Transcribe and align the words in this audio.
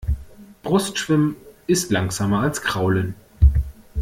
Brustschwimmen 0.63 1.35
ist 1.67 1.91
langsamer 1.91 2.39
als 2.39 2.63
Kraulen. 2.63 3.13